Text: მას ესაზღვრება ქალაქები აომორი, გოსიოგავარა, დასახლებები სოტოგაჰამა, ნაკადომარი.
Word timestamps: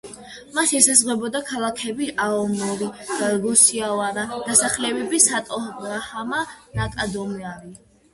მას 0.53 0.71
ესაზღვრება 0.77 1.39
ქალაქები 1.49 2.07
აომორი, 2.27 2.87
გოსიოგავარა, 3.43 4.23
დასახლებები 4.47 5.21
სოტოგაჰამა, 5.27 6.41
ნაკადომარი. 6.79 7.71